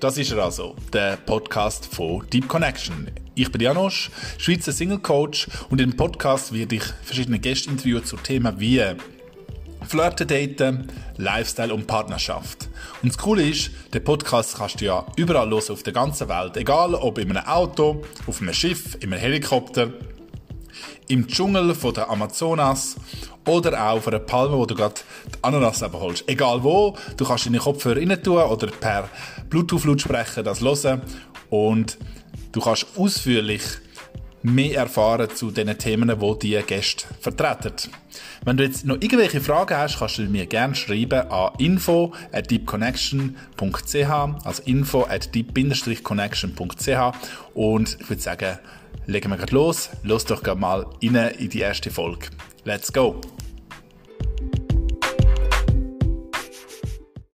das 0.00 0.18
ist 0.18 0.32
er 0.32 0.44
also, 0.44 0.76
der 0.92 1.16
Podcast 1.16 1.86
von 1.86 2.26
Deep 2.30 2.48
Connection. 2.48 3.10
Ich 3.34 3.50
bin 3.50 3.62
Janosch, 3.62 4.10
Schweizer 4.38 4.72
Single 4.72 4.98
Coach 4.98 5.48
und 5.70 5.80
im 5.80 5.96
Podcast 5.96 6.52
werde 6.52 6.76
ich 6.76 6.84
verschiedene 7.02 7.38
Gäste 7.38 7.70
interviewen 7.70 8.04
zu 8.04 8.16
Themen 8.16 8.60
wie 8.60 8.82
Flirten, 9.86 10.28
Daten, 10.28 10.88
Lifestyle 11.16 11.72
und 11.72 11.86
Partnerschaft. 11.86 12.68
Und 13.02 13.12
das 13.12 13.18
Coole 13.18 13.48
ist, 13.48 13.70
den 13.94 14.04
Podcast 14.04 14.56
kannst 14.56 14.80
du 14.80 14.84
ja 14.84 15.06
überall 15.16 15.48
hören 15.48 15.70
auf 15.70 15.82
der 15.82 15.92
ganzen 15.92 16.28
Welt. 16.28 16.56
Egal 16.56 16.94
ob 16.94 17.18
in 17.18 17.30
einem 17.30 17.46
Auto, 17.46 18.02
auf 18.26 18.40
einem 18.40 18.52
Schiff, 18.52 18.96
in 19.00 19.12
einem 19.12 19.20
Helikopter, 19.20 19.90
im 21.08 21.26
Dschungel 21.26 21.74
von 21.74 21.94
der 21.94 22.10
Amazonas 22.10 22.96
oder 23.46 23.72
auch 23.80 23.96
auf 23.96 24.08
einer 24.08 24.18
Palme, 24.18 24.56
wo 24.56 24.66
du 24.66 24.74
gerade 24.74 24.94
die 25.26 25.38
Ananas 25.42 25.82
holst. 25.82 26.28
Egal 26.28 26.62
wo, 26.62 26.96
du 27.16 27.24
kannst 27.24 27.46
in 27.46 27.52
den 27.52 27.62
Kopfhörer 27.62 27.96
rein 27.96 28.22
tun 28.22 28.38
oder 28.38 28.66
per 28.68 29.08
Bluetooth-Lautsprecher 29.48 30.42
das 30.42 30.60
hören 30.60 31.02
und 31.50 31.98
du 32.52 32.60
kannst 32.60 32.86
ausführlich 32.96 33.62
mehr 34.46 34.78
erfahren 34.78 35.28
zu 35.34 35.50
den 35.50 35.76
Themen, 35.78 36.12
die 36.18 36.38
die 36.38 36.62
Gäste 36.66 37.06
vertreten. 37.20 37.90
Wenn 38.44 38.56
du 38.56 38.64
jetzt 38.64 38.86
noch 38.86 38.96
irgendwelche 38.96 39.40
Fragen 39.40 39.76
hast, 39.76 39.98
kannst 39.98 40.18
du 40.18 40.22
mir 40.22 40.46
gerne 40.46 40.74
schreiben 40.74 41.30
an 41.30 41.52
info 41.58 42.12
at 42.32 42.50
deepconnection.ch, 42.50 44.10
also 44.44 44.62
info 44.64 45.04
at 45.04 45.34
deep-connection.ch 45.34 47.12
und 47.54 47.98
ich 48.00 48.08
würde 48.08 48.22
sagen, 48.22 48.58
legen 49.06 49.30
wir 49.30 49.36
gerade 49.36 49.54
los. 49.54 49.90
Los 50.02 50.24
doch 50.24 50.42
mal 50.54 50.86
rein 51.02 51.34
in 51.38 51.50
die 51.50 51.60
erste 51.60 51.90
Folge. 51.90 52.28
Let's 52.64 52.92
go! 52.92 53.20